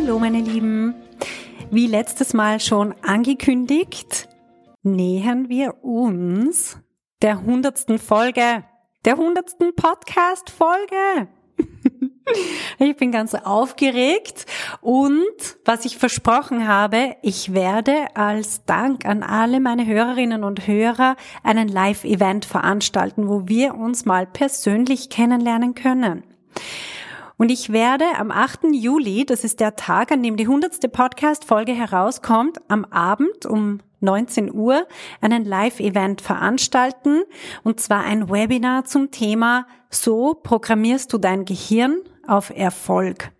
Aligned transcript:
Hallo 0.00 0.20
meine 0.20 0.40
Lieben. 0.40 0.94
Wie 1.72 1.88
letztes 1.88 2.32
Mal 2.32 2.60
schon 2.60 2.94
angekündigt, 3.02 4.28
nähern 4.84 5.48
wir 5.48 5.82
uns 5.82 6.78
der 7.20 7.42
hundertsten 7.42 7.98
Folge, 7.98 8.64
der 9.04 9.16
hundertsten 9.16 9.74
Podcast-Folge. 9.74 11.28
Ich 12.78 12.94
bin 12.96 13.10
ganz 13.10 13.34
aufgeregt 13.34 14.44
und 14.82 15.24
was 15.64 15.86
ich 15.86 15.96
versprochen 15.96 16.68
habe, 16.68 17.16
ich 17.22 17.54
werde 17.54 18.14
als 18.14 18.66
Dank 18.66 19.06
an 19.06 19.22
alle 19.22 19.60
meine 19.60 19.86
Hörerinnen 19.86 20.44
und 20.44 20.66
Hörer 20.66 21.16
einen 21.42 21.68
Live-Event 21.68 22.44
veranstalten, 22.44 23.28
wo 23.28 23.48
wir 23.48 23.74
uns 23.74 24.04
mal 24.04 24.26
persönlich 24.26 25.08
kennenlernen 25.08 25.74
können. 25.74 26.22
Und 27.38 27.52
ich 27.52 27.72
werde 27.72 28.04
am 28.18 28.32
8. 28.32 28.64
Juli, 28.72 29.24
das 29.24 29.44
ist 29.44 29.60
der 29.60 29.76
Tag, 29.76 30.10
an 30.10 30.24
dem 30.24 30.36
die 30.36 30.44
100. 30.44 30.92
Podcast-Folge 30.92 31.72
herauskommt, 31.72 32.58
am 32.66 32.84
Abend 32.86 33.46
um 33.46 33.78
19 34.00 34.52
Uhr 34.52 34.88
einen 35.20 35.44
Live-Event 35.44 36.20
veranstalten. 36.20 37.22
Und 37.62 37.78
zwar 37.78 38.02
ein 38.02 38.28
Webinar 38.28 38.86
zum 38.86 39.12
Thema 39.12 39.68
So 39.88 40.34
programmierst 40.34 41.12
du 41.12 41.18
dein 41.18 41.44
Gehirn 41.44 42.00
auf 42.26 42.50
Erfolg. 42.50 43.30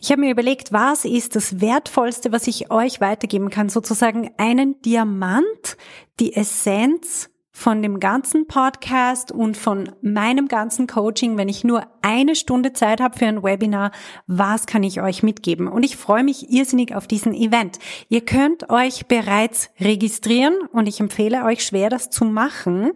Ich 0.00 0.10
habe 0.10 0.22
mir 0.22 0.30
überlegt, 0.30 0.72
was 0.72 1.04
ist 1.04 1.36
das 1.36 1.60
Wertvollste, 1.60 2.32
was 2.32 2.46
ich 2.46 2.70
euch 2.70 3.02
weitergeben 3.02 3.50
kann? 3.50 3.68
Sozusagen 3.68 4.30
einen 4.38 4.80
Diamant, 4.80 5.76
die 6.18 6.34
Essenz 6.34 7.28
von 7.52 7.82
dem 7.82 8.00
ganzen 8.00 8.46
Podcast 8.46 9.30
und 9.30 9.56
von 9.56 9.90
meinem 10.00 10.48
ganzen 10.48 10.86
Coaching, 10.86 11.36
wenn 11.36 11.50
ich 11.50 11.64
nur 11.64 11.86
eine 12.00 12.34
Stunde 12.34 12.72
Zeit 12.72 13.00
habe 13.00 13.18
für 13.18 13.26
ein 13.26 13.42
Webinar, 13.42 13.92
was 14.26 14.66
kann 14.66 14.82
ich 14.82 15.02
euch 15.02 15.22
mitgeben? 15.22 15.68
Und 15.68 15.82
ich 15.82 15.96
freue 15.96 16.24
mich 16.24 16.50
irrsinnig 16.50 16.94
auf 16.94 17.06
diesen 17.06 17.34
Event. 17.34 17.78
Ihr 18.08 18.24
könnt 18.24 18.70
euch 18.70 19.06
bereits 19.06 19.70
registrieren 19.78 20.54
und 20.72 20.88
ich 20.88 20.98
empfehle 20.98 21.44
euch 21.44 21.64
schwer, 21.64 21.90
das 21.90 22.08
zu 22.08 22.24
machen. 22.24 22.92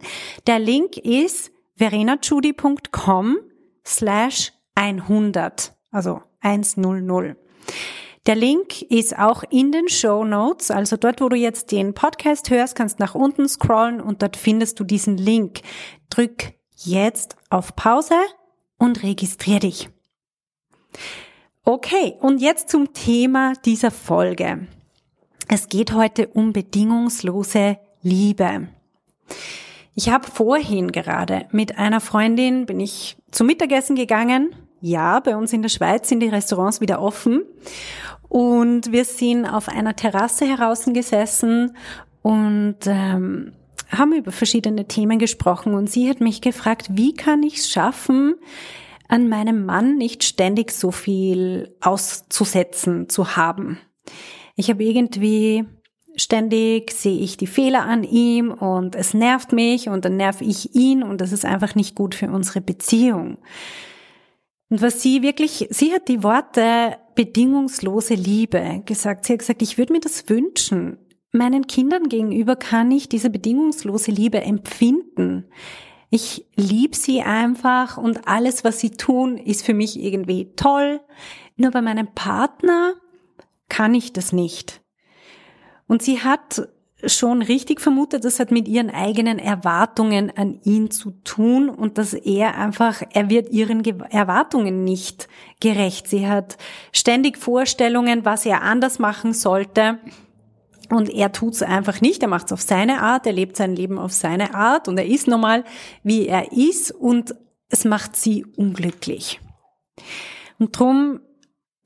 Der 0.47 0.59
Link 0.59 0.97
ist 0.97 1.51
verenachudi.com 1.75 3.37
slash 3.85 4.53
100, 4.75 5.73
also 5.91 6.21
100. 6.41 7.37
Der 8.27 8.35
Link 8.35 8.81
ist 8.81 9.17
auch 9.17 9.43
in 9.49 9.71
den 9.71 9.87
Show 9.87 10.25
Notes, 10.25 10.69
also 10.69 10.97
dort, 10.97 11.21
wo 11.21 11.29
du 11.29 11.37
jetzt 11.37 11.71
den 11.71 11.93
Podcast 11.93 12.49
hörst, 12.49 12.75
kannst 12.75 12.99
nach 12.99 13.15
unten 13.15 13.47
scrollen 13.47 14.01
und 14.01 14.21
dort 14.21 14.35
findest 14.35 14.81
du 14.81 14.83
diesen 14.83 15.15
Link. 15.15 15.61
Drück 16.09 16.51
jetzt 16.75 17.37
auf 17.49 17.77
Pause 17.77 18.15
und 18.77 19.01
registrier 19.01 19.59
dich. 19.59 19.89
Okay, 21.63 22.15
und 22.19 22.41
jetzt 22.41 22.67
zum 22.67 22.91
Thema 22.91 23.53
dieser 23.63 23.91
Folge. 23.91 24.67
Es 25.47 25.69
geht 25.69 25.93
heute 25.93 26.27
um 26.27 26.51
bedingungslose 26.51 27.77
Liebe. 28.01 28.67
Ich 29.95 30.09
habe 30.09 30.29
vorhin 30.29 30.91
gerade 30.91 31.47
mit 31.53 31.77
einer 31.77 32.01
Freundin, 32.01 32.65
bin 32.65 32.81
ich 32.81 33.15
zum 33.31 33.47
Mittagessen 33.47 33.95
gegangen. 33.95 34.53
Ja, 34.81 35.19
bei 35.21 35.35
uns 35.35 35.53
in 35.53 35.61
der 35.61 35.69
Schweiz 35.69 36.07
sind 36.07 36.19
die 36.19 36.27
Restaurants 36.27 36.81
wieder 36.81 37.01
offen. 37.01 37.43
Und 38.29 38.91
wir 38.91 39.05
sind 39.05 39.45
auf 39.45 39.69
einer 39.69 39.95
Terrasse 39.95 40.45
heraus 40.45 40.85
gesessen 40.85 41.75
und 42.21 42.77
ähm, 42.85 43.53
haben 43.89 44.13
über 44.13 44.31
verschiedene 44.31 44.87
Themen 44.87 45.19
gesprochen. 45.19 45.73
Und 45.73 45.89
sie 45.89 46.09
hat 46.09 46.19
mich 46.19 46.41
gefragt, 46.41 46.87
wie 46.91 47.13
kann 47.13 47.43
ich 47.43 47.57
es 47.57 47.69
schaffen, 47.69 48.35
an 49.07 49.29
meinem 49.29 49.65
Mann 49.65 49.97
nicht 49.97 50.23
ständig 50.23 50.71
so 50.71 50.91
viel 50.91 51.75
auszusetzen 51.79 53.07
zu 53.07 53.37
haben. 53.37 53.79
Ich 54.55 54.69
habe 54.69 54.83
irgendwie 54.83 55.65
ständig 56.17 56.91
sehe 56.91 57.19
ich 57.19 57.37
die 57.37 57.47
Fehler 57.47 57.85
an 57.85 58.03
ihm 58.03 58.51
und 58.51 58.95
es 58.95 59.13
nervt 59.13 59.53
mich 59.53 59.87
und 59.87 60.03
dann 60.03 60.17
nerv 60.17 60.41
ich 60.41 60.75
ihn 60.75 61.03
und 61.03 61.21
das 61.21 61.31
ist 61.31 61.45
einfach 61.45 61.75
nicht 61.75 61.95
gut 61.95 62.15
für 62.15 62.29
unsere 62.29 62.59
Beziehung. 62.59 63.37
Und 64.69 64.81
was 64.81 65.01
sie 65.01 65.21
wirklich, 65.21 65.67
sie 65.69 65.93
hat 65.93 66.07
die 66.07 66.23
Worte 66.23 66.97
bedingungslose 67.15 68.15
Liebe 68.15 68.81
gesagt. 68.85 69.25
Sie 69.25 69.33
hat 69.33 69.39
gesagt, 69.39 69.61
ich 69.61 69.77
würde 69.77 69.93
mir 69.93 70.01
das 70.01 70.29
wünschen. 70.29 70.97
Meinen 71.31 71.67
Kindern 71.67 72.09
gegenüber 72.09 72.55
kann 72.55 72.91
ich 72.91 73.09
diese 73.09 73.29
bedingungslose 73.29 74.11
Liebe 74.11 74.41
empfinden. 74.41 75.45
Ich 76.09 76.45
liebe 76.55 76.95
sie 76.95 77.21
einfach 77.21 77.97
und 77.97 78.27
alles, 78.27 78.63
was 78.63 78.79
sie 78.79 78.91
tun, 78.91 79.37
ist 79.37 79.65
für 79.65 79.73
mich 79.73 79.99
irgendwie 79.99 80.53
toll. 80.55 81.01
Nur 81.57 81.71
bei 81.71 81.81
meinem 81.81 82.13
Partner 82.13 82.93
kann 83.67 83.93
ich 83.93 84.13
das 84.13 84.31
nicht. 84.31 84.81
Und 85.87 86.01
sie 86.01 86.21
hat 86.21 86.69
schon 87.05 87.43
richtig 87.43 87.79
vermutet, 87.79 88.25
das 88.25 88.39
hat 88.39 88.51
mit 88.51 88.67
ihren 88.67 88.89
eigenen 88.89 89.37
Erwartungen 89.37 90.35
an 90.35 90.59
ihn 90.63 90.89
zu 90.89 91.11
tun 91.23 91.69
und 91.69 91.97
dass 91.97 92.13
er 92.13 92.57
einfach, 92.57 93.03
er 93.13 93.29
wird 93.29 93.51
ihren 93.51 93.83
Erwartungen 93.85 94.83
nicht 94.83 95.27
gerecht. 95.59 96.07
Sie 96.07 96.27
hat 96.27 96.57
ständig 96.91 97.37
Vorstellungen, 97.37 98.25
was 98.25 98.45
er 98.45 98.63
anders 98.63 98.97
machen 98.97 99.33
sollte. 99.33 99.99
Und 100.89 101.09
er 101.09 101.33
tut's 101.33 101.61
einfach 101.61 102.01
nicht. 102.01 102.23
Er 102.23 102.29
macht's 102.29 102.53
auf 102.53 102.61
seine 102.61 103.01
Art. 103.01 103.27
Er 103.27 103.33
lebt 103.33 103.57
sein 103.57 103.75
Leben 103.75 103.99
auf 103.99 104.13
seine 104.13 104.55
Art. 104.55 104.87
Und 104.87 104.97
er 104.97 105.05
ist 105.05 105.27
normal, 105.27 105.65
wie 106.01 106.27
er 106.27 106.53
ist. 106.53 106.91
Und 106.91 107.35
es 107.69 107.83
macht 107.83 108.15
sie 108.15 108.45
unglücklich. 108.55 109.41
Und 110.59 110.79
drum 110.79 111.19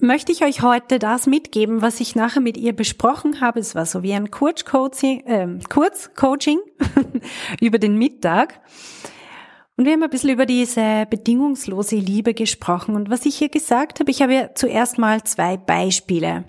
möchte 0.02 0.32
ich 0.32 0.44
euch 0.44 0.62
heute 0.62 1.00
das 1.00 1.28
mitgeben, 1.28 1.82
was 1.82 2.00
ich 2.00 2.16
nachher 2.16 2.42
mit 2.42 2.58
ihr 2.58 2.74
besprochen 2.74 3.42
habe. 3.42 3.60
Es 3.60 3.76
war 3.76 3.86
so 3.86 4.04
wie 4.04 4.14
ein 4.14 4.32
Kurzcoaching, 4.32 5.26
äh, 5.26 5.48
Kurzcoaching 5.70 6.60
über 7.62 7.80
den 7.80 7.98
Mittag. 7.98 8.62
Und 9.78 9.86
wir 9.86 9.94
haben 9.94 10.04
ein 10.04 10.10
bisschen 10.10 10.32
über 10.32 10.46
diese 10.46 11.06
bedingungslose 11.10 11.96
Liebe 11.96 12.34
gesprochen. 12.34 12.96
Und 12.96 13.10
was 13.10 13.26
ich 13.26 13.38
hier 13.38 13.50
gesagt 13.50 14.00
habe, 14.00 14.12
ich 14.12 14.22
habe 14.22 14.34
ja 14.34 14.54
zuerst 14.54 14.98
mal 14.98 15.24
zwei 15.24 15.58
Beispiele 15.58 16.46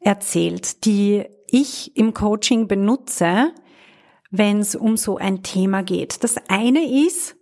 erzählt, 0.00 0.84
die 0.84 1.24
ich 1.48 1.96
im 1.96 2.12
Coaching 2.14 2.66
benutze, 2.66 3.52
wenn 4.30 4.60
es 4.60 4.74
um 4.74 4.96
so 4.96 5.18
ein 5.18 5.42
Thema 5.42 5.82
geht. 5.82 6.24
Das 6.24 6.36
eine 6.48 7.06
ist, 7.06 7.36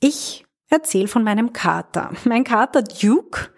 ich 0.00 0.44
erzähle 0.68 1.08
von 1.08 1.22
meinem 1.22 1.52
Kater. 1.52 2.12
Mein 2.24 2.44
Kater 2.44 2.82
Duke 2.82 3.50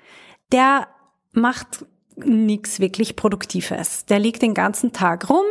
der 0.53 0.89
macht 1.33 1.87
nichts 2.17 2.81
wirklich 2.81 3.17
Produktives. 3.17 4.07
Der 4.07 4.19
liegt 4.19 4.43
den 4.43 4.55
ganzen 4.55 4.93
Tag 4.93 5.31
rum 5.31 5.45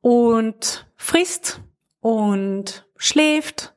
und 0.00 0.86
frisst 0.96 1.60
und 2.00 2.86
schläft 2.96 3.74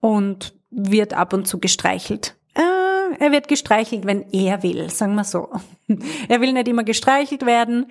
und 0.00 0.54
wird 0.70 1.14
ab 1.14 1.32
und 1.32 1.46
zu 1.46 1.58
gestreichelt. 1.58 2.36
Äh, 2.54 3.16
er 3.18 3.32
wird 3.32 3.48
gestreichelt, 3.48 4.04
wenn 4.04 4.30
er 4.30 4.62
will, 4.62 4.90
sagen 4.90 5.14
wir 5.14 5.24
so. 5.24 5.48
er 6.28 6.40
will 6.40 6.52
nicht 6.52 6.68
immer 6.68 6.84
gestreichelt 6.84 7.46
werden. 7.46 7.90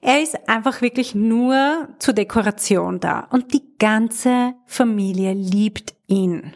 Er 0.00 0.22
ist 0.22 0.48
einfach 0.48 0.82
wirklich 0.82 1.14
nur 1.14 1.88
zur 1.98 2.14
Dekoration 2.14 3.00
da 3.00 3.20
und 3.30 3.54
die 3.54 3.62
ganze 3.78 4.54
Familie 4.66 5.32
liebt 5.32 5.94
ihn. 6.06 6.54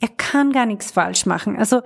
Er 0.00 0.08
kann 0.08 0.52
gar 0.52 0.66
nichts 0.66 0.90
falsch 0.90 1.26
machen. 1.26 1.56
Also 1.56 1.82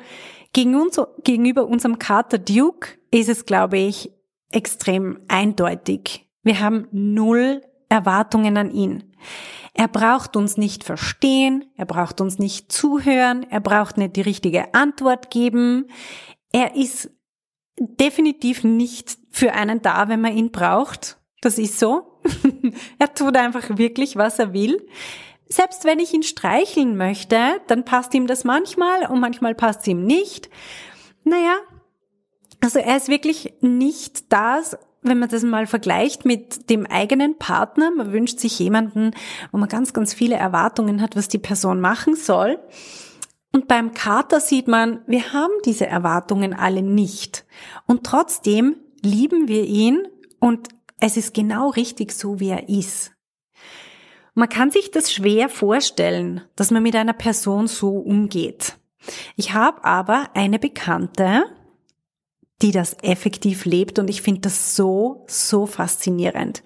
gegen 0.55 0.75
uns, 0.77 0.99
gegenüber 1.23 1.67
unserem 1.67 1.99
Kater 1.99 2.39
Duke 2.39 2.97
ist 3.11 3.29
es, 3.29 3.45
glaube 3.45 3.77
ich, 3.77 4.11
extrem 4.51 5.21
eindeutig. 5.29 6.27
Wir 6.43 6.61
haben 6.61 6.89
null 6.93 7.61
Erwartungen 7.91 8.57
an 8.57 8.71
ihn. 8.71 9.15
Er 9.75 9.89
braucht 9.89 10.37
uns 10.37 10.57
nicht 10.57 10.85
verstehen, 10.85 11.65
er 11.77 11.85
braucht 11.85 12.21
uns 12.21 12.39
nicht 12.39 12.71
zuhören, 12.73 13.45
er 13.51 13.61
braucht 13.61 13.99
nicht 13.99 14.17
die 14.17 14.21
richtige 14.21 14.73
Antwort 14.73 15.31
geben. 15.31 15.89
Er 16.53 16.77
ist 16.77 17.11
definitiv 17.79 18.63
nicht 18.63 19.19
für 19.31 19.53
einen 19.53 19.83
da, 19.83 20.09
wenn 20.09 20.21
man 20.21 20.37
ihn 20.37 20.53
braucht. 20.53 21.19
Das 21.41 21.59
ist 21.59 21.79
so. 21.81 22.21
er 22.99 23.13
tut 23.13 23.37
einfach 23.37 23.77
wirklich, 23.77 24.17
was 24.17 24.39
er 24.39 24.53
will 24.53 24.81
selbst 25.49 25.85
wenn 25.85 25.99
ich 25.99 26.13
ihn 26.15 26.23
streicheln 26.23 26.97
möchte, 26.97 27.61
dann 27.67 27.85
passt 27.85 28.15
ihm 28.15 28.27
das 28.27 28.45
manchmal 28.45 29.07
und 29.07 29.21
manchmal 29.21 29.55
passt 29.55 29.83
es 29.83 29.89
ihm 29.89 30.05
nicht. 30.05 30.49
Naja, 31.25 31.57
Also 32.61 32.79
er 32.79 32.97
ist 32.97 33.09
wirklich 33.09 33.55
nicht 33.61 34.33
das, 34.33 34.79
wenn 35.03 35.19
man 35.19 35.29
das 35.29 35.43
mal 35.43 35.67
vergleicht 35.67 36.25
mit 36.25 36.71
dem 36.71 36.87
eigenen 36.87 37.37
Partner. 37.39 37.91
Man 37.91 38.11
wünscht 38.13 38.39
sich 38.39 38.59
jemanden, 38.59 39.11
wo 39.53 39.59
man 39.59 39.69
ganz, 39.69 39.93
ganz 39.93 40.15
viele 40.15 40.37
Erwartungen 40.37 41.03
hat, 41.03 41.15
was 41.15 41.29
die 41.29 41.39
Person 41.39 41.81
machen 41.81 42.17
soll. 42.17 42.59
Und 43.53 43.69
beim 43.69 43.93
Kater 43.93 44.41
sieht 44.41 44.67
man, 44.67 45.03
wir 45.07 45.33
haben 45.33 45.53
diese 45.65 45.87
Erwartungen 45.87 46.55
alle 46.55 46.83
nicht. 46.83 47.45
Und 47.87 48.05
trotzdem 48.05 48.77
lieben 49.03 49.47
wir 49.47 49.65
ihn 49.65 50.09
und 50.41 50.69
es 51.01 51.17
ist 51.19 51.35
genau 51.35 51.69
richtig 51.69 52.13
so, 52.13 52.41
wie 52.41 52.49
er 52.49 52.69
ist. 52.69 53.14
Man 54.35 54.49
kann 54.49 54.71
sich 54.71 54.91
das 54.91 55.13
schwer 55.13 55.49
vorstellen, 55.49 56.43
dass 56.57 56.71
man 56.71 56.83
mit 56.83 56.97
einer 56.97 57.13
Person 57.13 57.69
so 57.69 57.91
umgeht. 57.91 58.77
Ich 59.37 59.53
habe 59.53 59.85
aber 59.85 60.31
eine 60.35 60.59
Bekannte, 60.59 61.45
die 62.63 62.73
das 62.73 62.97
effektiv 63.03 63.65
lebt 63.65 63.99
und 63.99 64.09
ich 64.09 64.23
finde 64.23 64.43
das 64.43 64.75
so, 64.75 65.25
so 65.29 65.67
faszinierend. 65.67 66.63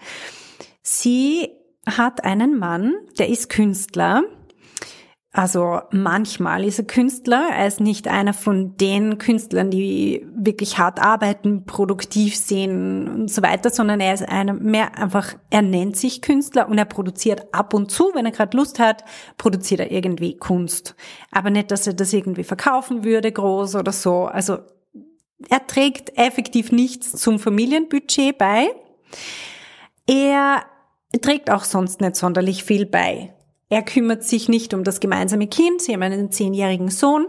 Sie 0.82 1.50
hat 1.87 2.25
einen 2.25 2.59
Mann, 2.59 2.94
der 3.19 3.29
ist 3.29 3.49
Künstler 3.49 4.23
also 5.33 5.83
manchmal 5.91 6.65
ist 6.65 6.79
er 6.79 6.87
Künstler, 6.87 7.49
er 7.55 7.67
ist 7.67 7.81
nicht 7.81 8.09
einer 8.09 8.33
von 8.33 8.77
den 8.79 9.19
Künstlern, 9.19 9.71
die 9.71 10.27
wirklich 10.35 10.79
hart 10.79 11.01
arbeiten, 11.01 11.67
produktiv 11.67 12.35
sehen 12.35 13.09
und 13.09 13.31
so 13.31 13.43
weiter, 13.43 13.69
sondern 13.69 14.01
er 14.01 14.15
ist 14.15 14.27
einer 14.27 14.55
mehr 14.55 14.97
einfach, 14.97 15.35
er 15.51 15.61
nennt 15.61 15.99
sich 15.99 16.23
Künstler 16.23 16.67
und 16.69 16.79
er 16.79 16.87
produziert 16.87 17.53
ab 17.53 17.75
und 17.75 17.91
zu, 17.91 18.11
wenn 18.15 18.25
er 18.25 18.33
gerade 18.33 18.57
Lust 18.57 18.79
hat, 18.79 19.05
produziert 19.37 19.81
er 19.81 19.91
irgendwie 19.91 20.39
Kunst. 20.39 20.97
Aber 21.31 21.51
nicht, 21.51 21.71
dass 21.71 21.87
er 21.87 21.93
das 21.93 22.15
irgendwie 22.15 22.45
verkaufen 22.45 23.05
würde, 23.05 23.31
groß 23.31 23.75
oder 23.75 23.93
so. 23.93 24.25
Also 24.25 24.59
er 25.51 25.67
trägt 25.67 26.17
effektiv 26.17 26.73
nichts 26.73 27.13
zum 27.13 27.39
Familienbudget 27.39 28.39
bei. 28.39 28.69
Er 30.07 30.63
trägt 31.21 31.51
auch 31.51 31.65
sonst 31.65 32.01
nicht 32.01 32.17
sonderlich 32.17 32.65
viel 32.65 32.87
bei. 32.87 33.35
Er 33.69 33.82
kümmert 33.82 34.25
sich 34.25 34.49
nicht 34.49 34.73
um 34.73 34.85
das 34.85 35.00
gemeinsame 35.00 35.47
Kind. 35.47 35.82
Sie 35.82 35.93
haben 35.93 36.03
einen 36.03 36.32
zehnjährigen 36.32 36.88
Sohn. 36.88 37.26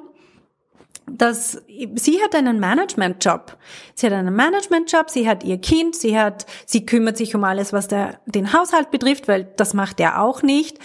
Das, 1.12 1.62
sie 1.96 2.22
hat 2.22 2.36
einen 2.36 2.60
Managementjob. 2.60 3.58
Sie 3.96 4.06
hat 4.06 4.14
einen 4.14 4.36
Managementjob, 4.36 5.10
sie 5.10 5.28
hat 5.28 5.44
ihr 5.44 5.58
Kind, 5.58 5.96
sie 5.96 6.18
hat, 6.18 6.46
sie 6.66 6.86
kümmert 6.86 7.18
sich 7.18 7.36
um 7.36 7.44
alles, 7.44 7.74
was 7.74 7.88
der, 7.88 8.22
den 8.28 8.54
Haushalt 8.54 8.92
betrifft, 8.92 9.28
weil 9.28 9.46
das 9.56 9.74
macht 9.74 10.00
er 10.00 10.22
auch 10.22 10.44
nicht. 10.44 10.78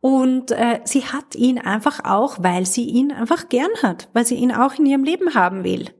Und 0.00 0.50
äh, 0.52 0.80
sie 0.84 1.04
hat 1.04 1.34
ihn 1.34 1.58
einfach 1.58 2.04
auch, 2.04 2.38
weil 2.40 2.66
sie 2.66 2.84
ihn 2.84 3.12
einfach 3.12 3.48
gern 3.48 3.70
hat, 3.82 4.08
weil 4.12 4.26
sie 4.26 4.36
ihn 4.36 4.52
auch 4.52 4.74
in 4.74 4.86
ihrem 4.86 5.04
Leben 5.04 5.34
haben 5.34 5.64
will. 5.64 5.90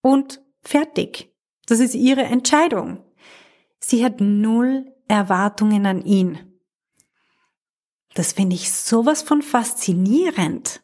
Und 0.00 0.40
fertig. 0.62 1.32
Das 1.66 1.80
ist 1.80 1.94
ihre 1.94 2.22
Entscheidung. 2.22 3.04
Sie 3.78 4.04
hat 4.04 4.20
null 4.20 4.92
Erwartungen 5.08 5.86
an 5.86 6.02
ihn. 6.02 6.51
Das 8.14 8.32
finde 8.32 8.54
ich 8.56 8.70
sowas 8.72 9.22
von 9.22 9.42
faszinierend. 9.42 10.82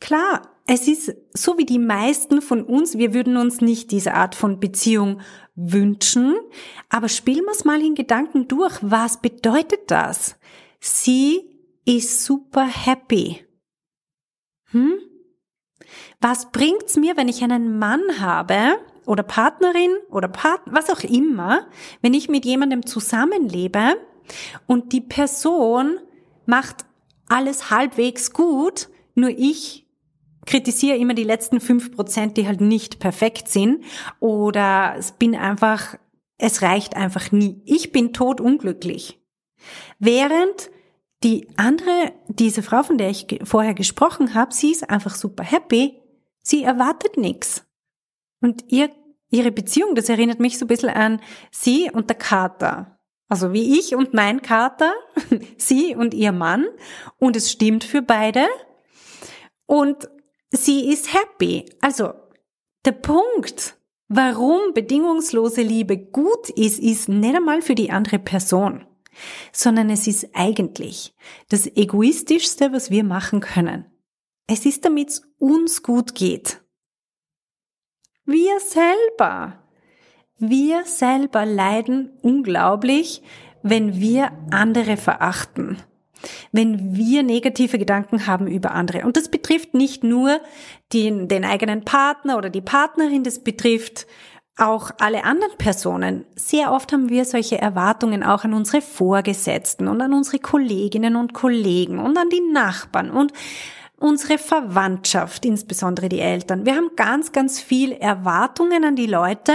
Klar, 0.00 0.50
es 0.66 0.88
ist 0.88 1.14
so 1.32 1.58
wie 1.58 1.66
die 1.66 1.78
meisten 1.78 2.42
von 2.42 2.62
uns, 2.62 2.96
wir 2.96 3.12
würden 3.12 3.36
uns 3.36 3.60
nicht 3.60 3.90
diese 3.90 4.14
Art 4.14 4.34
von 4.34 4.60
Beziehung 4.60 5.20
wünschen, 5.54 6.36
aber 6.88 7.08
spielen 7.08 7.44
wir 7.44 7.52
es 7.52 7.64
mal 7.64 7.82
in 7.82 7.94
Gedanken 7.94 8.48
durch. 8.48 8.78
Was 8.80 9.20
bedeutet 9.20 9.90
das? 9.90 10.36
Sie 10.80 11.42
ist 11.84 12.24
super 12.24 12.66
happy. 12.66 13.44
Hm? 14.70 14.94
Was 16.20 16.50
bringt's 16.50 16.96
mir, 16.96 17.16
wenn 17.16 17.28
ich 17.28 17.42
einen 17.42 17.78
Mann 17.78 18.20
habe 18.20 18.78
oder 19.06 19.22
Partnerin 19.22 19.90
oder 20.10 20.28
Partner, 20.28 20.72
was 20.74 20.90
auch 20.90 21.02
immer, 21.02 21.66
wenn 22.00 22.14
ich 22.14 22.28
mit 22.28 22.44
jemandem 22.44 22.86
zusammenlebe 22.86 23.96
und 24.66 24.92
die 24.92 25.00
Person 25.00 25.98
macht 26.50 26.84
alles 27.28 27.70
halbwegs 27.70 28.32
gut, 28.32 28.90
nur 29.14 29.30
ich 29.30 29.86
kritisiere 30.46 30.96
immer 30.96 31.14
die 31.14 31.24
letzten 31.24 31.60
fünf 31.60 31.94
Prozent, 31.94 32.36
die 32.36 32.46
halt 32.46 32.60
nicht 32.60 32.98
perfekt 32.98 33.48
sind 33.48 33.84
oder 34.18 34.94
es 34.98 35.12
bin 35.12 35.34
einfach, 35.34 35.96
es 36.38 36.60
reicht 36.60 36.96
einfach 36.96 37.30
nie. 37.32 37.62
Ich 37.64 37.92
bin 37.92 38.12
totunglücklich. 38.12 39.20
Während 39.98 40.70
die 41.22 41.48
andere, 41.56 42.12
diese 42.28 42.62
Frau, 42.62 42.82
von 42.82 42.98
der 42.98 43.10
ich 43.10 43.26
vorher 43.44 43.74
gesprochen 43.74 44.34
habe, 44.34 44.54
sie 44.54 44.72
ist 44.72 44.88
einfach 44.88 45.14
super 45.14 45.44
happy. 45.44 46.00
Sie 46.42 46.62
erwartet 46.62 47.18
nichts. 47.18 47.66
Und 48.40 48.64
ihr, 48.68 48.90
ihre 49.30 49.52
Beziehung, 49.52 49.94
das 49.94 50.08
erinnert 50.08 50.40
mich 50.40 50.58
so 50.58 50.64
ein 50.64 50.68
bisschen 50.68 50.88
an 50.88 51.20
sie 51.50 51.90
und 51.92 52.08
der 52.08 52.16
Kater. 52.16 52.98
Also 53.30 53.52
wie 53.52 53.78
ich 53.78 53.94
und 53.94 54.12
mein 54.12 54.42
Kater, 54.42 54.92
sie 55.56 55.94
und 55.94 56.14
ihr 56.14 56.32
Mann. 56.32 56.66
Und 57.18 57.36
es 57.36 57.50
stimmt 57.50 57.84
für 57.84 58.02
beide. 58.02 58.46
Und 59.66 60.10
sie 60.50 60.92
ist 60.92 61.14
happy. 61.14 61.64
Also 61.80 62.12
der 62.84 62.92
Punkt, 62.92 63.78
warum 64.08 64.74
bedingungslose 64.74 65.62
Liebe 65.62 65.96
gut 65.96 66.50
ist, 66.50 66.80
ist 66.80 67.08
nicht 67.08 67.36
einmal 67.36 67.62
für 67.62 67.76
die 67.76 67.92
andere 67.92 68.18
Person, 68.18 68.84
sondern 69.52 69.90
es 69.90 70.08
ist 70.08 70.30
eigentlich 70.34 71.14
das 71.48 71.68
Egoistischste, 71.68 72.72
was 72.72 72.90
wir 72.90 73.04
machen 73.04 73.38
können. 73.38 73.86
Es 74.48 74.66
ist, 74.66 74.84
damit 74.84 75.10
es 75.10 75.22
uns 75.38 75.84
gut 75.84 76.16
geht. 76.16 76.60
Wir 78.24 78.58
selber. 78.58 79.59
Wir 80.42 80.86
selber 80.86 81.44
leiden 81.44 82.12
unglaublich, 82.22 83.22
wenn 83.62 84.00
wir 84.00 84.32
andere 84.50 84.96
verachten, 84.96 85.76
wenn 86.50 86.96
wir 86.96 87.22
negative 87.22 87.78
Gedanken 87.78 88.26
haben 88.26 88.46
über 88.46 88.70
andere. 88.70 89.04
Und 89.04 89.18
das 89.18 89.28
betrifft 89.28 89.74
nicht 89.74 90.02
nur 90.02 90.40
den, 90.94 91.28
den 91.28 91.44
eigenen 91.44 91.84
Partner 91.84 92.38
oder 92.38 92.48
die 92.48 92.62
Partnerin, 92.62 93.22
das 93.22 93.40
betrifft 93.40 94.06
auch 94.56 94.90
alle 94.98 95.24
anderen 95.24 95.58
Personen. 95.58 96.24
Sehr 96.36 96.72
oft 96.72 96.90
haben 96.94 97.10
wir 97.10 97.26
solche 97.26 97.60
Erwartungen 97.60 98.22
auch 98.22 98.44
an 98.44 98.54
unsere 98.54 98.80
Vorgesetzten 98.80 99.88
und 99.88 100.00
an 100.00 100.14
unsere 100.14 100.38
Kolleginnen 100.38 101.16
und 101.16 101.34
Kollegen 101.34 101.98
und 101.98 102.16
an 102.16 102.30
die 102.30 102.50
Nachbarn 102.50 103.10
und 103.10 103.34
unsere 103.98 104.38
Verwandtschaft, 104.38 105.44
insbesondere 105.44 106.08
die 106.08 106.20
Eltern. 106.20 106.64
Wir 106.64 106.76
haben 106.76 106.92
ganz, 106.96 107.30
ganz 107.32 107.60
viel 107.60 107.92
Erwartungen 107.92 108.84
an 108.86 108.96
die 108.96 109.06
Leute 109.06 109.52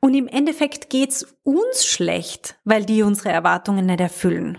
und 0.00 0.14
im 0.14 0.26
Endeffekt 0.26 0.90
geht's 0.90 1.36
uns 1.42 1.84
schlecht, 1.84 2.58
weil 2.64 2.84
die 2.84 3.02
unsere 3.02 3.30
Erwartungen 3.30 3.86
nicht 3.86 4.00
erfüllen. 4.00 4.58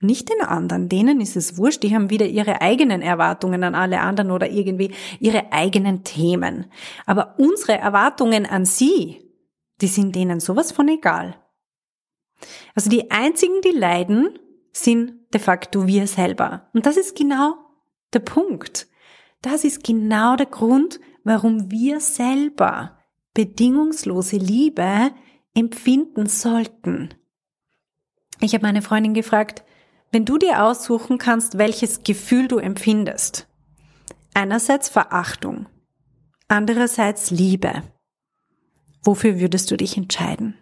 Nicht 0.00 0.28
den 0.28 0.42
anderen, 0.42 0.90
denen 0.90 1.22
ist 1.22 1.36
es 1.36 1.56
wurscht, 1.56 1.82
die 1.82 1.94
haben 1.94 2.10
wieder 2.10 2.26
ihre 2.26 2.60
eigenen 2.60 3.00
Erwartungen 3.00 3.64
an 3.64 3.74
alle 3.74 4.00
anderen 4.00 4.30
oder 4.30 4.50
irgendwie 4.50 4.92
ihre 5.20 5.52
eigenen 5.52 6.04
Themen. 6.04 6.66
Aber 7.06 7.34
unsere 7.38 7.78
Erwartungen 7.78 8.44
an 8.44 8.66
sie, 8.66 9.32
die 9.80 9.86
sind 9.86 10.14
denen 10.14 10.40
sowas 10.40 10.70
von 10.70 10.88
egal. 10.88 11.36
Also 12.74 12.90
die 12.90 13.10
einzigen, 13.10 13.62
die 13.62 13.70
leiden, 13.70 14.38
sind 14.70 15.14
de 15.32 15.40
facto 15.40 15.86
wir 15.86 16.06
selber. 16.06 16.68
Und 16.74 16.84
das 16.84 16.98
ist 16.98 17.16
genau 17.16 17.54
der 18.12 18.20
Punkt. 18.20 18.88
Das 19.40 19.64
ist 19.64 19.82
genau 19.82 20.36
der 20.36 20.46
Grund, 20.46 21.00
warum 21.24 21.70
wir 21.70 22.00
selber 22.00 22.95
bedingungslose 23.36 24.38
Liebe 24.38 25.10
empfinden 25.52 26.24
sollten. 26.24 27.10
Ich 28.40 28.54
habe 28.54 28.62
meine 28.62 28.80
Freundin 28.80 29.12
gefragt, 29.12 29.62
wenn 30.10 30.24
du 30.24 30.38
dir 30.38 30.64
aussuchen 30.64 31.18
kannst, 31.18 31.58
welches 31.58 32.02
Gefühl 32.02 32.48
du 32.48 32.56
empfindest. 32.56 33.46
Einerseits 34.32 34.88
Verachtung, 34.88 35.68
andererseits 36.48 37.30
Liebe. 37.30 37.82
Wofür 39.02 39.38
würdest 39.38 39.70
du 39.70 39.76
dich 39.76 39.98
entscheiden? 39.98 40.56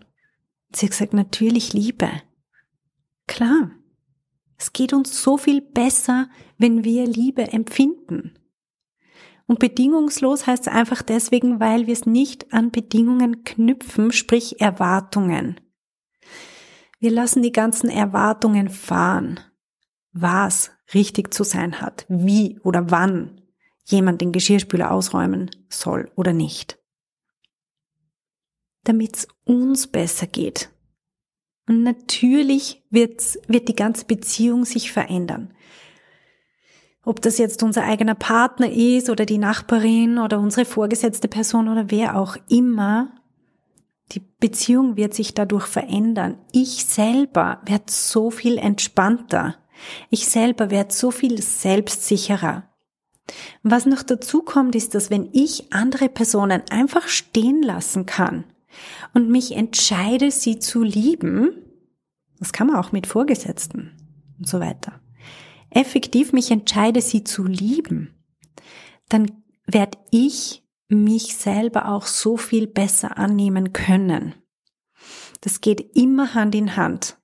Sie 0.73 0.87
hat 0.87 0.90
gesagt, 0.90 1.14
natürlich 1.14 1.75
Liebe. 1.75 2.11
Klar. 3.28 3.71
Es 4.59 4.73
geht 4.73 4.93
uns 4.93 5.23
so 5.23 5.37
viel 5.37 5.61
besser, 5.61 6.28
wenn 6.59 6.83
wir 6.83 7.07
Liebe 7.07 7.52
empfinden. 7.52 8.37
Und 9.46 9.58
bedingungslos 9.58 10.46
heißt 10.46 10.66
es 10.66 10.72
einfach 10.72 11.02
deswegen, 11.02 11.60
weil 11.60 11.86
wir 11.86 11.92
es 11.92 12.06
nicht 12.06 12.52
an 12.52 12.70
Bedingungen 12.70 13.44
knüpfen, 13.44 14.10
sprich 14.10 14.60
Erwartungen. 14.60 15.60
Wir 16.98 17.10
lassen 17.10 17.42
die 17.42 17.52
ganzen 17.52 17.90
Erwartungen 17.90 18.70
fahren, 18.70 19.40
was 20.12 20.70
richtig 20.94 21.34
zu 21.34 21.44
sein 21.44 21.82
hat, 21.82 22.06
wie 22.08 22.58
oder 22.60 22.90
wann 22.90 23.42
jemand 23.84 24.22
den 24.22 24.32
Geschirrspüler 24.32 24.90
ausräumen 24.90 25.50
soll 25.68 26.10
oder 26.16 26.32
nicht. 26.32 26.78
Damit 28.84 29.16
es 29.16 29.28
uns 29.44 29.86
besser 29.86 30.26
geht. 30.26 30.70
Und 31.66 31.82
natürlich 31.82 32.82
wird's, 32.90 33.38
wird 33.46 33.68
die 33.68 33.76
ganze 33.76 34.04
Beziehung 34.04 34.64
sich 34.64 34.92
verändern. 34.92 35.54
Ob 37.04 37.20
das 37.20 37.38
jetzt 37.38 37.62
unser 37.62 37.84
eigener 37.84 38.14
Partner 38.14 38.70
ist 38.70 39.11
oder 39.11 39.26
die 39.26 39.38
Nachbarin 39.38 40.18
oder 40.18 40.38
unsere 40.38 40.64
vorgesetzte 40.64 41.28
Person 41.28 41.68
oder 41.68 41.90
wer 41.90 42.16
auch 42.16 42.37
immer, 42.49 43.12
die 44.12 44.23
Beziehung 44.40 44.96
wird 44.96 45.14
sich 45.14 45.34
dadurch 45.34 45.66
verändern. 45.66 46.38
Ich 46.52 46.84
selber 46.87 47.61
werde 47.64 47.84
so 47.88 48.30
viel 48.30 48.58
entspannter. 48.58 49.56
Ich 50.11 50.28
selber 50.28 50.70
werde 50.70 50.94
so 50.94 51.11
viel 51.11 51.42
selbstsicherer. 51.42 52.64
Was 53.62 53.87
noch 53.87 54.02
dazu 54.02 54.42
kommt, 54.42 54.75
ist, 54.75 54.94
dass 54.94 55.11
wenn 55.11 55.28
ich 55.32 55.73
andere 55.73 56.08
Personen 56.08 56.62
einfach 56.70 57.08
stehen 57.08 57.62
lassen 57.62 58.06
kann 58.06 58.44
und 59.14 59.30
mich 59.30 59.56
entscheide, 59.56 60.30
sie 60.30 60.58
zu 60.58 60.82
lieben, 60.82 61.50
das 62.38 62.52
kann 62.52 62.66
man 62.66 62.76
auch 62.76 62.92
mit 62.92 63.06
Vorgesetzten 63.06 63.92
und 64.38 64.46
so 64.46 64.61
weiter, 64.61 65.00
effektiv 65.75 66.33
mich 66.33 66.50
entscheide, 66.50 67.00
sie 67.00 67.25
zu 67.25 67.45
lieben, 67.45 68.14
dann 69.09 69.31
werde 69.66 69.99
ich 70.11 70.64
mich 70.88 71.37
selber 71.37 71.88
auch 71.88 72.07
so 72.07 72.37
viel 72.37 72.66
besser 72.66 73.19
annehmen 73.19 73.73
können. 73.73 74.35
Das 75.40 75.61
geht 75.61 75.97
immer 75.97 76.35
Hand 76.35 76.54
in 76.54 76.76
Hand. 76.76 77.19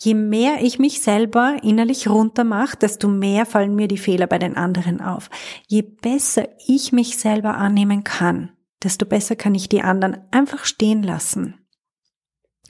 Je 0.00 0.14
mehr 0.14 0.62
ich 0.62 0.78
mich 0.78 1.00
selber 1.00 1.56
innerlich 1.62 2.08
runter 2.08 2.44
mache, 2.44 2.76
desto 2.76 3.08
mehr 3.08 3.46
fallen 3.46 3.74
mir 3.74 3.88
die 3.88 3.98
Fehler 3.98 4.28
bei 4.28 4.38
den 4.38 4.56
anderen 4.56 5.00
auf. 5.00 5.28
Je 5.66 5.82
besser 5.82 6.48
ich 6.66 6.92
mich 6.92 7.18
selber 7.18 7.56
annehmen 7.56 8.04
kann, 8.04 8.52
desto 8.82 9.06
besser 9.06 9.34
kann 9.34 9.56
ich 9.56 9.68
die 9.68 9.82
anderen 9.82 10.18
einfach 10.30 10.64
stehen 10.64 11.02
lassen. 11.02 11.54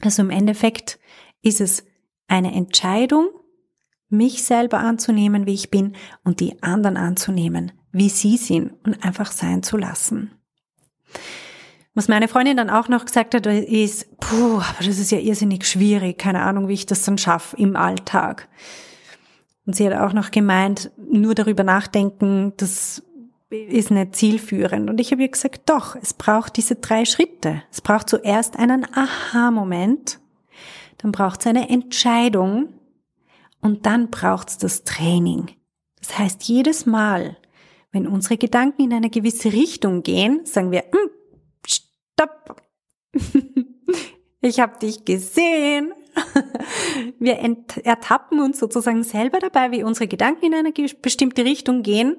Also 0.00 0.22
im 0.22 0.30
Endeffekt 0.30 0.98
ist 1.42 1.60
es 1.60 1.84
eine 2.28 2.54
Entscheidung, 2.54 3.28
mich 4.08 4.42
selber 4.42 4.78
anzunehmen, 4.78 5.46
wie 5.46 5.54
ich 5.54 5.70
bin, 5.70 5.94
und 6.24 6.40
die 6.40 6.62
anderen 6.62 6.96
anzunehmen, 6.96 7.72
wie 7.92 8.08
sie 8.08 8.36
sind 8.36 8.72
und 8.84 9.04
einfach 9.04 9.32
sein 9.32 9.62
zu 9.62 9.76
lassen. 9.76 10.30
Was 11.94 12.08
meine 12.08 12.28
Freundin 12.28 12.56
dann 12.56 12.70
auch 12.70 12.88
noch 12.88 13.06
gesagt 13.06 13.34
hat, 13.34 13.46
ist, 13.46 14.20
puh, 14.20 14.58
aber 14.58 14.84
das 14.84 14.98
ist 14.98 15.10
ja 15.10 15.18
irrsinnig 15.18 15.66
schwierig, 15.66 16.16
keine 16.16 16.42
Ahnung, 16.42 16.68
wie 16.68 16.74
ich 16.74 16.86
das 16.86 17.02
dann 17.02 17.18
schaffe 17.18 17.56
im 17.56 17.74
Alltag. 17.74 18.48
Und 19.66 19.74
sie 19.74 19.86
hat 19.86 19.98
auch 19.98 20.12
noch 20.12 20.30
gemeint, 20.30 20.90
nur 20.96 21.34
darüber 21.34 21.64
nachdenken, 21.64 22.52
das 22.56 23.02
ist 23.50 23.90
nicht 23.90 24.14
zielführend. 24.14 24.88
Und 24.88 25.00
ich 25.00 25.10
habe 25.10 25.22
ihr 25.22 25.28
gesagt, 25.28 25.68
doch, 25.68 25.96
es 25.96 26.14
braucht 26.14 26.56
diese 26.56 26.76
drei 26.76 27.04
Schritte. 27.04 27.62
Es 27.70 27.80
braucht 27.80 28.08
zuerst 28.08 28.58
einen 28.58 28.86
Aha-Moment, 28.94 30.20
dann 30.98 31.12
braucht 31.12 31.40
es 31.40 31.46
eine 31.46 31.68
Entscheidung 31.68 32.68
und 33.60 33.86
dann 33.86 34.10
braucht 34.10 34.50
es 34.50 34.58
das 34.58 34.84
Training. 34.84 35.50
Das 36.00 36.18
heißt, 36.18 36.42
jedes 36.44 36.86
Mal, 36.86 37.36
wenn 37.92 38.06
unsere 38.06 38.36
Gedanken 38.36 38.82
in 38.82 38.92
eine 38.92 39.10
gewisse 39.10 39.52
Richtung 39.52 40.02
gehen, 40.02 40.44
sagen 40.44 40.70
wir, 40.70 40.84
hm, 40.90 41.10
stopp. 41.66 42.62
ich 44.40 44.60
habe 44.60 44.78
dich 44.78 45.04
gesehen. 45.04 45.92
Wir 47.18 47.38
ertappen 47.84 48.40
uns 48.40 48.58
sozusagen 48.58 49.02
selber 49.02 49.38
dabei, 49.38 49.70
wie 49.70 49.82
unsere 49.82 50.08
Gedanken 50.08 50.46
in 50.46 50.54
eine 50.54 50.72
bestimmte 50.72 51.44
Richtung 51.44 51.82
gehen 51.82 52.16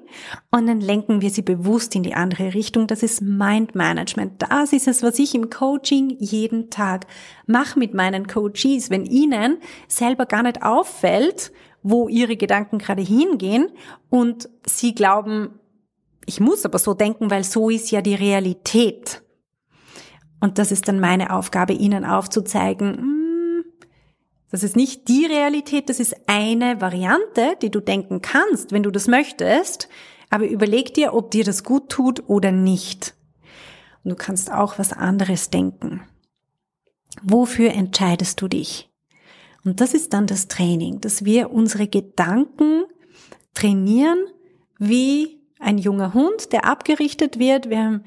und 0.50 0.66
dann 0.66 0.80
lenken 0.80 1.20
wir 1.20 1.30
sie 1.30 1.42
bewusst 1.42 1.94
in 1.94 2.02
die 2.02 2.14
andere 2.14 2.54
Richtung. 2.54 2.86
Das 2.86 3.02
ist 3.02 3.22
Mind 3.22 3.74
Management. 3.74 4.42
Das 4.42 4.72
ist 4.72 4.88
es, 4.88 5.02
was 5.02 5.18
ich 5.18 5.34
im 5.34 5.50
Coaching 5.50 6.16
jeden 6.18 6.70
Tag 6.70 7.06
mache 7.46 7.78
mit 7.78 7.94
meinen 7.94 8.26
Coaches. 8.26 8.90
Wenn 8.90 9.06
ihnen 9.06 9.58
selber 9.88 10.26
gar 10.26 10.42
nicht 10.42 10.62
auffällt, 10.62 11.52
wo 11.82 12.08
ihre 12.08 12.36
Gedanken 12.36 12.78
gerade 12.78 13.02
hingehen 13.02 13.68
und 14.10 14.48
sie 14.66 14.94
glauben, 14.94 15.60
ich 16.26 16.40
muss 16.40 16.64
aber 16.64 16.78
so 16.78 16.94
denken, 16.94 17.30
weil 17.30 17.44
so 17.44 17.70
ist 17.70 17.90
ja 17.90 18.02
die 18.02 18.14
Realität. 18.14 19.22
Und 20.40 20.58
das 20.58 20.72
ist 20.72 20.88
dann 20.88 21.00
meine 21.00 21.34
Aufgabe, 21.34 21.74
Ihnen 21.74 22.04
aufzuzeigen, 22.04 23.09
das 24.50 24.62
ist 24.62 24.76
nicht 24.76 25.08
die 25.08 25.26
Realität, 25.26 25.88
das 25.88 26.00
ist 26.00 26.16
eine 26.26 26.80
Variante, 26.80 27.56
die 27.62 27.70
du 27.70 27.80
denken 27.80 28.20
kannst, 28.20 28.72
wenn 28.72 28.82
du 28.82 28.90
das 28.90 29.06
möchtest, 29.06 29.88
aber 30.28 30.46
überleg 30.48 30.94
dir, 30.94 31.14
ob 31.14 31.30
dir 31.30 31.44
das 31.44 31.64
gut 31.64 31.88
tut 31.88 32.28
oder 32.28 32.52
nicht. 32.52 33.14
Und 34.02 34.10
du 34.10 34.16
kannst 34.16 34.50
auch 34.50 34.78
was 34.78 34.92
anderes 34.92 35.50
denken. 35.50 36.02
Wofür 37.22 37.72
entscheidest 37.72 38.40
du 38.40 38.48
dich? 38.48 38.90
Und 39.64 39.80
das 39.80 39.94
ist 39.94 40.12
dann 40.12 40.26
das 40.26 40.48
Training, 40.48 41.00
dass 41.00 41.24
wir 41.24 41.50
unsere 41.50 41.86
Gedanken 41.86 42.84
trainieren 43.54 44.18
wie 44.78 45.42
ein 45.58 45.76
junger 45.76 46.14
Hund, 46.14 46.52
der 46.52 46.64
abgerichtet 46.64 47.38
wird. 47.38 47.68
Wir 47.68 47.78
haben 47.78 48.04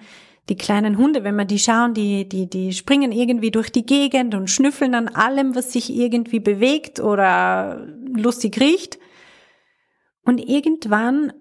die 0.49 0.55
kleinen 0.55 0.97
Hunde, 0.97 1.23
wenn 1.23 1.35
man 1.35 1.47
die 1.47 1.59
schauen, 1.59 1.93
die, 1.93 2.27
die, 2.27 2.49
die 2.49 2.73
springen 2.73 3.11
irgendwie 3.11 3.51
durch 3.51 3.71
die 3.71 3.85
Gegend 3.85 4.35
und 4.35 4.49
schnüffeln 4.49 4.93
an 4.93 5.07
allem, 5.07 5.55
was 5.55 5.71
sich 5.71 5.89
irgendwie 5.89 6.39
bewegt 6.39 6.99
oder 6.99 7.87
lustig 8.13 8.59
riecht. 8.59 8.99
Und 10.23 10.39
irgendwann, 10.39 11.31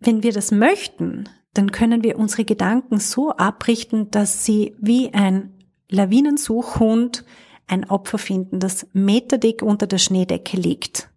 wenn 0.00 0.22
wir 0.22 0.32
das 0.32 0.50
möchten, 0.50 1.28
dann 1.52 1.70
können 1.70 2.02
wir 2.02 2.18
unsere 2.18 2.44
Gedanken 2.44 2.98
so 2.98 3.30
abrichten, 3.30 4.10
dass 4.10 4.44
sie 4.44 4.74
wie 4.80 5.14
ein 5.14 5.64
Lawinensuchhund 5.88 7.24
ein 7.66 7.88
Opfer 7.88 8.18
finden, 8.18 8.58
das 8.58 8.86
meterdick 8.92 9.62
unter 9.62 9.86
der 9.86 9.98
Schneedecke 9.98 10.56
liegt. 10.56 11.10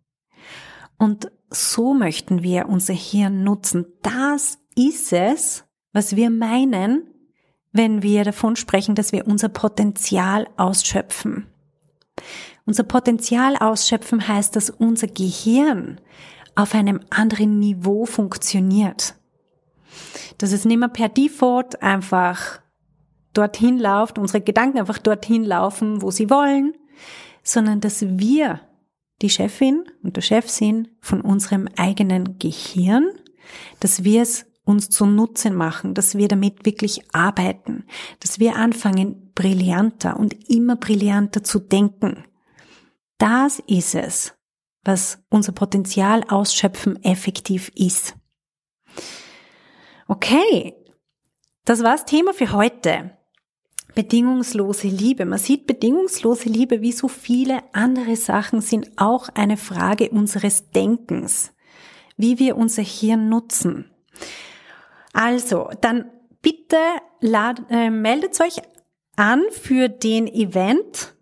Und 0.97 1.31
so 1.49 1.93
möchten 1.93 2.43
wir 2.43 2.69
unser 2.69 2.93
Hirn 2.93 3.43
nutzen. 3.43 3.85
Das 4.01 4.59
ist 4.75 5.11
es, 5.13 5.66
was 5.97 6.15
wir 6.15 6.29
meinen, 6.29 7.07
wenn 7.71 8.03
wir 8.03 8.23
davon 8.23 8.55
sprechen, 8.55 8.93
dass 8.93 9.13
wir 9.13 9.25
unser 9.25 9.49
Potenzial 9.49 10.47
ausschöpfen. 10.55 11.47
Unser 12.67 12.83
Potenzial 12.83 13.55
ausschöpfen 13.57 14.27
heißt, 14.27 14.55
dass 14.55 14.69
unser 14.69 15.07
Gehirn 15.07 15.99
auf 16.53 16.75
einem 16.75 16.99
anderen 17.09 17.57
Niveau 17.57 18.05
funktioniert. 18.05 19.15
Dass 20.37 20.51
es 20.51 20.65
nicht 20.65 20.77
mehr 20.77 20.87
per 20.87 21.09
Default 21.09 21.81
einfach 21.81 22.61
dorthin 23.33 23.79
läuft, 23.79 24.19
unsere 24.19 24.41
Gedanken 24.41 24.77
einfach 24.77 24.99
dorthin 24.99 25.43
laufen, 25.43 26.03
wo 26.03 26.11
sie 26.11 26.29
wollen, 26.29 26.75
sondern 27.41 27.81
dass 27.81 28.03
wir 28.19 28.61
die 29.23 29.31
Chefin 29.31 29.83
und 30.03 30.15
der 30.15 30.21
Chef 30.21 30.47
sind 30.47 30.89
von 31.01 31.21
unserem 31.21 31.67
eigenen 31.75 32.37
Gehirn, 32.37 33.09
dass 33.79 34.03
wir 34.03 34.21
es 34.21 34.45
uns 34.67 34.89
zu 34.89 35.05
Nutzen 35.05 35.55
machen, 35.55 35.93
dass 35.93 36.17
wir 36.17 36.27
damit 36.27 36.65
wirklich 36.65 37.01
arbeiten, 37.13 37.85
dass 38.19 38.39
wir 38.39 38.55
anfangen, 38.55 39.31
brillanter 39.33 40.19
und 40.19 40.49
immer 40.49 40.75
brillanter 40.75 41.43
zu 41.43 41.59
denken. 41.59 42.25
Das 43.17 43.59
ist 43.67 43.95
es, 43.95 44.33
was 44.83 45.23
unser 45.29 45.51
Potenzial 45.51 46.23
ausschöpfen 46.27 47.03
effektiv 47.03 47.71
ist. 47.75 48.15
Okay, 50.07 50.75
das 51.65 51.83
war's 51.83 52.05
Thema 52.05 52.33
für 52.33 52.51
heute 52.51 53.17
bedingungslose 53.97 54.89
Liebe. 54.89 55.25
Man 55.25 55.39
sieht, 55.39 55.65
bedingungslose 55.65 56.49
Liebe 56.49 56.81
wie 56.81 56.91
so 56.91 57.07
viele 57.07 57.63
andere 57.73 58.15
Sachen 58.15 58.61
sind 58.61 58.91
auch 58.95 59.29
eine 59.29 59.57
Frage 59.57 60.11
unseres 60.11 60.69
Denkens, 60.69 61.51
wie 62.15 62.37
wir 62.37 62.57
unser 62.57 62.83
Hirn 62.83 63.27
nutzen. 63.27 63.89
Also, 65.17 65.71
dann 65.81 66.11
bitte 66.43 66.77
lad, 67.21 67.63
äh, 67.71 67.89
meldet 67.89 68.39
euch 68.39 68.61
an 69.15 69.41
für 69.49 69.89
den 69.89 70.27
Event. 70.27 71.15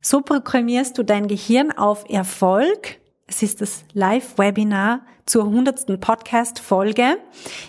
So 0.00 0.22
programmierst 0.22 0.96
du 0.96 1.02
dein 1.02 1.28
Gehirn 1.28 1.70
auf 1.70 2.08
Erfolg. 2.08 2.98
Es 3.26 3.42
ist 3.42 3.60
das 3.60 3.84
Live-Webinar 3.92 5.04
zur 5.26 5.44
100. 5.44 6.00
Podcast-Folge. 6.00 7.18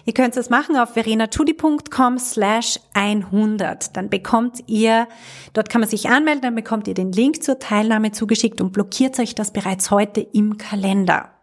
Ihr 0.05 0.13
könnt 0.13 0.37
es 0.37 0.49
machen 0.49 0.77
auf 0.77 0.93
verenachudi.com 0.93 2.17
slash 2.17 2.79
100. 2.93 3.97
Dann 3.97 4.09
bekommt 4.09 4.63
ihr, 4.67 5.09
dort 5.51 5.69
kann 5.69 5.81
man 5.81 5.89
sich 5.89 6.07
anmelden, 6.07 6.43
dann 6.43 6.55
bekommt 6.55 6.87
ihr 6.87 6.93
den 6.93 7.11
Link 7.11 7.43
zur 7.43 7.59
Teilnahme 7.59 8.13
zugeschickt 8.13 8.61
und 8.61 8.71
blockiert 8.71 9.19
euch 9.19 9.35
das 9.35 9.51
bereits 9.51 9.91
heute 9.91 10.21
im 10.21 10.57
Kalender. 10.57 11.33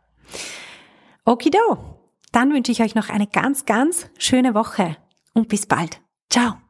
Okido. 1.27 1.94
Dann 2.35 2.53
wünsche 2.53 2.73
ich 2.73 2.83
euch 2.83 2.97
noch 2.97 3.11
eine 3.11 3.29
ganz, 3.29 3.65
ganz 3.65 4.09
schöne 4.19 4.55
Woche 4.55 4.97
und 5.35 5.49
bis 5.49 5.67
bald. 5.67 6.01
Ciao. 6.29 6.64